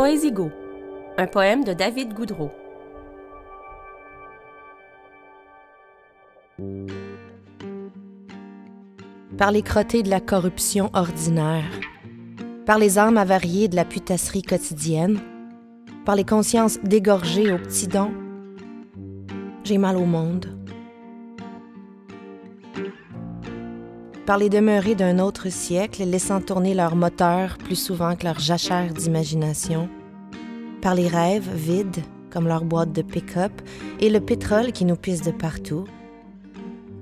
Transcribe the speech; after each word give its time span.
Poésigo, 0.00 0.50
un 1.18 1.26
poème 1.26 1.62
de 1.62 1.74
David 1.74 2.14
Goudreau. 2.14 2.50
Par 9.36 9.52
les 9.52 9.60
crottés 9.60 10.02
de 10.02 10.08
la 10.08 10.20
corruption 10.20 10.88
ordinaire, 10.94 11.70
par 12.64 12.78
les 12.78 12.98
âmes 12.98 13.18
avariées 13.18 13.68
de 13.68 13.76
la 13.76 13.84
putasserie 13.84 14.40
quotidienne, 14.40 15.20
par 16.06 16.16
les 16.16 16.24
consciences 16.24 16.80
dégorgées 16.80 17.52
aux 17.52 17.58
petits 17.58 17.88
dons, 17.88 18.14
j'ai 19.64 19.76
mal 19.76 19.98
au 19.98 20.06
monde. 20.06 20.46
Par 24.26 24.38
les 24.38 24.48
demeurés 24.48 24.94
d'un 24.94 25.18
autre 25.18 25.48
siècle, 25.48 26.04
laissant 26.04 26.40
tourner 26.40 26.74
leurs 26.74 26.94
moteurs 26.94 27.58
plus 27.58 27.76
souvent 27.76 28.14
que 28.14 28.24
leurs 28.24 28.38
jachères 28.38 28.92
d'imagination, 28.92 29.88
par 30.82 30.94
les 30.94 31.08
rêves 31.08 31.48
vides 31.54 32.02
comme 32.30 32.46
leur 32.46 32.64
boîte 32.64 32.92
de 32.92 33.02
pick-up 33.02 33.52
et 33.98 34.08
le 34.08 34.20
pétrole 34.20 34.72
qui 34.72 34.84
nous 34.84 34.96
pisse 34.96 35.22
de 35.22 35.32
partout, 35.32 35.84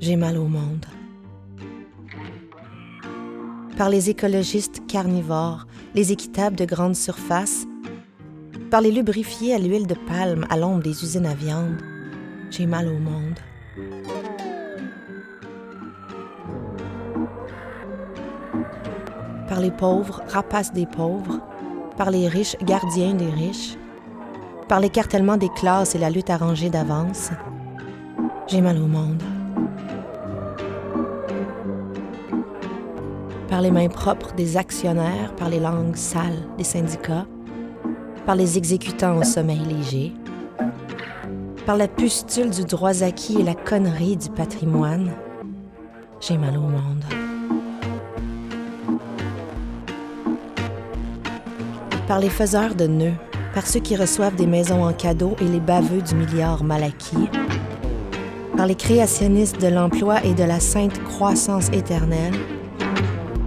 j'ai 0.01 0.17
mal 0.17 0.39
au 0.39 0.47
monde. 0.47 0.87
Par 3.77 3.91
les 3.91 4.11
écologistes 4.11 4.83
carnivores, 4.89 5.67
les 5.95 6.13
équitables 6.13 6.57
de 6.57 6.65
grande 6.65 6.97
surface, 6.97 7.67
par 8.71 8.81
les 8.81 8.91
lubrifiés 8.91 9.55
à 9.55 9.59
l'huile 9.59 9.87
de 9.87 9.95
palme 9.95 10.47
à 10.51 10.57
l'ombre 10.57 10.83
des 10.83 11.05
usines 11.05 11.27
à 11.27 11.35
viande, 11.35 11.81
j'ai 12.51 12.67
mal 12.67 12.89
au 12.89 12.99
monde. 12.99 13.39
Par 19.49 19.61
les 19.61 19.71
pauvres, 19.71 20.23
rapaces 20.29 20.73
des 20.73 20.87
pauvres, 20.87 21.41
par 21.97 22.11
les 22.11 22.29
riches, 22.29 22.57
gardiens 22.63 23.15
des 23.15 23.31
riches, 23.31 23.77
par 24.69 24.79
l'écartèlement 24.79 25.39
des 25.39 25.49
classes 25.49 25.95
et 25.95 25.99
la 25.99 26.11
lutte 26.11 26.29
arrangée 26.29 26.69
d'avance, 26.69 27.31
j'ai 28.47 28.61
mal 28.61 28.77
au 28.79 28.87
monde. 28.87 29.23
Par 33.49 33.63
les 33.63 33.71
mains 33.71 33.89
propres 33.89 34.35
des 34.35 34.59
actionnaires, 34.59 35.35
par 35.35 35.49
les 35.49 35.61
langues 35.61 35.97
sales 35.97 36.45
des 36.59 36.65
syndicats, 36.65 37.27
par 38.27 38.37
les 38.37 38.59
exécutants 38.59 39.17
au 39.17 39.25
sommeil 39.25 39.61
léger, 39.61 40.13
par 41.65 41.79
la 41.79 41.89
pustule 41.89 42.51
du 42.51 42.65
droit 42.65 43.03
acquis 43.03 43.41
et 43.41 43.43
la 43.43 43.55
connerie 43.55 44.19
du 44.19 44.29
patrimoine, 44.29 45.11
j'ai 46.21 46.37
mal 46.37 46.57
au 46.59 46.63
monde. 46.63 47.38
Par 52.09 52.21
les 52.21 52.31
faiseurs 52.31 52.75
de 52.75 52.87
nœuds, 52.87 53.13
par 53.53 53.67
ceux 53.67 53.81
qui 53.81 53.95
reçoivent 53.95 54.35
des 54.35 54.47
maisons 54.47 54.83
en 54.83 54.95
cadeau 54.95 55.37
et 55.43 55.45
les 55.45 55.61
baveux 55.61 56.01
du 56.01 56.15
milliard 56.15 56.65
mal 56.65 56.83
acquis, 56.83 57.29
par 58.57 58.67
les 58.67 58.75
créationnistes 58.75 59.61
de 59.61 59.67
l'emploi 59.67 60.25
et 60.25 60.33
de 60.33 60.43
la 60.43 60.59
sainte 60.59 61.05
croissance 61.05 61.69
éternelle, 61.69 62.33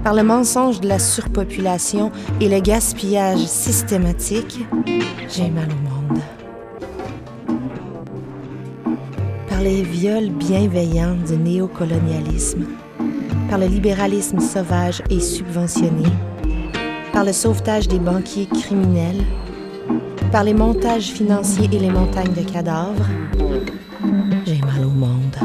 par 0.04 0.14
le 0.14 0.22
mensonge 0.22 0.80
de 0.80 0.88
la 0.88 1.00
surpopulation 1.00 2.12
et 2.40 2.50
le 2.50 2.60
gaspillage 2.60 3.48
systématique, 3.48 4.60
j'ai 5.28 5.50
mal 5.50 5.68
au 5.68 5.90
monde. 5.90 6.22
Par 9.50 9.62
les 9.62 9.82
viols 9.82 10.30
bienveillants 10.30 11.16
du 11.28 11.36
néocolonialisme, 11.36 12.68
par 13.50 13.58
le 13.58 13.66
libéralisme 13.66 14.40
sauvage 14.40 15.02
et 15.10 15.20
subventionné, 15.20 16.06
par 17.22 17.28
le 17.28 17.34
sauvetage 17.34 17.88
des 17.88 18.00
banquiers 18.00 18.48
criminels, 18.48 19.24
par 20.32 20.44
les 20.44 20.56
montages 20.56 21.12
financiers 21.12 21.70
et 21.72 21.78
les 21.78 21.92
montagnes 21.92 22.34
de 22.34 22.42
cadavres, 22.42 23.06
j'ai 24.44 24.60
mal 24.62 24.84
au 24.84 24.90
monde. 24.90 25.36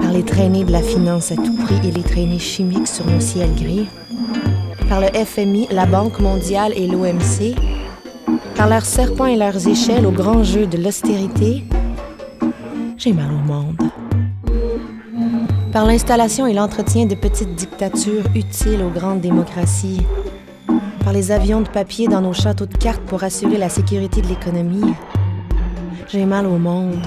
Par 0.00 0.10
les 0.10 0.22
traînées 0.22 0.64
de 0.64 0.72
la 0.72 0.80
finance 0.80 1.32
à 1.32 1.36
tout 1.36 1.54
prix 1.54 1.86
et 1.86 1.90
les 1.90 2.02
traînées 2.02 2.38
chimiques 2.38 2.88
sur 2.88 3.04
nos 3.04 3.20
ciels 3.20 3.54
gris, 3.54 3.88
par 4.88 5.02
le 5.02 5.08
FMI, 5.08 5.68
la 5.70 5.84
Banque 5.84 6.18
mondiale 6.20 6.72
et 6.74 6.86
l'OMC, 6.86 7.54
par 8.56 8.70
leurs 8.70 8.86
serpents 8.86 9.26
et 9.26 9.36
leurs 9.36 9.68
échelles 9.68 10.06
au 10.06 10.12
grand 10.12 10.42
jeu 10.44 10.66
de 10.66 10.78
l'austérité, 10.78 11.62
j'ai 12.96 13.12
mal 13.12 13.30
au 13.32 13.46
monde 13.46 13.82
par 15.74 15.86
l'installation 15.86 16.46
et 16.46 16.54
l'entretien 16.54 17.04
de 17.04 17.16
petites 17.16 17.56
dictatures 17.56 18.22
utiles 18.36 18.80
aux 18.80 18.90
grandes 18.90 19.20
démocraties, 19.20 20.02
par 21.02 21.12
les 21.12 21.32
avions 21.32 21.62
de 21.62 21.68
papier 21.68 22.06
dans 22.06 22.20
nos 22.20 22.32
châteaux 22.32 22.66
de 22.66 22.76
cartes 22.76 23.02
pour 23.06 23.24
assurer 23.24 23.58
la 23.58 23.68
sécurité 23.68 24.22
de 24.22 24.28
l'économie. 24.28 24.94
J'ai 26.12 26.26
mal 26.26 26.46
au 26.46 26.58
monde. 26.58 27.04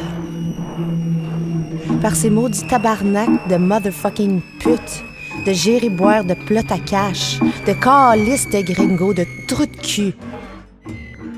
Par 2.01 2.13
ces 2.13 2.29
maudits 2.29 2.67
tabarnak 2.67 3.29
de 3.47 3.55
motherfucking 3.55 4.41
putes, 4.59 5.01
de 5.45 5.53
gérer 5.53 5.89
boire 5.89 6.25
de 6.25 6.33
plot 6.45 6.69
à 6.69 6.77
cash, 6.77 7.39
de 7.65 7.71
calices 7.71 8.49
de 8.49 8.61
gringo, 8.73 9.13
de 9.13 9.25
trous 9.47 9.65
de 9.65 9.77
cul. 9.77 10.13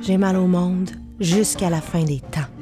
J'ai 0.01 0.17
mal 0.17 0.35
au 0.35 0.47
monde 0.47 0.90
jusqu'à 1.19 1.69
la 1.69 1.79
fin 1.79 2.03
des 2.03 2.22
temps. 2.22 2.59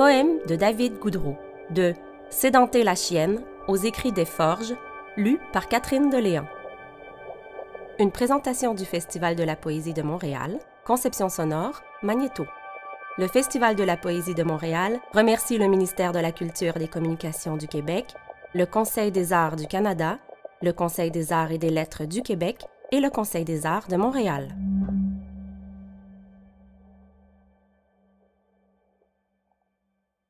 Poème 0.00 0.38
de 0.48 0.56
David 0.56 0.98
Goudreau, 0.98 1.36
de 1.68 1.92
Sédenté 2.30 2.84
la 2.84 2.94
chienne, 2.94 3.42
aux 3.68 3.76
écrits 3.76 4.12
des 4.12 4.24
Forges, 4.24 4.74
lu 5.18 5.38
par 5.52 5.68
Catherine 5.68 6.08
Deléan. 6.08 6.46
Une 7.98 8.10
présentation 8.10 8.72
du 8.72 8.86
Festival 8.86 9.36
de 9.36 9.42
la 9.42 9.56
poésie 9.56 9.92
de 9.92 10.00
Montréal, 10.00 10.58
conception 10.86 11.28
sonore, 11.28 11.82
Magnéto. 12.02 12.46
Le 13.18 13.28
Festival 13.28 13.76
de 13.76 13.82
la 13.84 13.98
poésie 13.98 14.34
de 14.34 14.42
Montréal 14.42 15.00
remercie 15.12 15.58
le 15.58 15.68
ministère 15.68 16.12
de 16.12 16.18
la 16.18 16.32
Culture 16.32 16.78
et 16.78 16.80
des 16.80 16.88
Communications 16.88 17.58
du 17.58 17.68
Québec, 17.68 18.14
le 18.54 18.64
Conseil 18.64 19.12
des 19.12 19.34
arts 19.34 19.56
du 19.56 19.66
Canada, 19.66 20.18
le 20.62 20.72
Conseil 20.72 21.10
des 21.10 21.30
arts 21.30 21.52
et 21.52 21.58
des 21.58 21.68
lettres 21.68 22.06
du 22.06 22.22
Québec 22.22 22.64
et 22.90 23.00
le 23.00 23.10
Conseil 23.10 23.44
des 23.44 23.66
arts 23.66 23.88
de 23.88 23.96
Montréal. 23.96 24.48